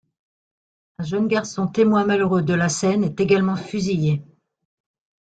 Un 0.97 1.03
jeune 1.03 1.27
garçon 1.27 1.67
témoin 1.67 2.03
malheureux 2.05 2.41
de 2.41 2.55
la 2.55 2.69
scène 2.69 3.03
est 3.03 3.19
également 3.19 3.55
fusillé. 3.55 4.23